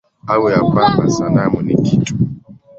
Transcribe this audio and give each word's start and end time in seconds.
Au 0.27 0.49
ya 0.49 0.59
kwamba 0.61 1.09
sanamu 1.09 1.61
ni 1.61 1.75
kitu? 1.75 2.15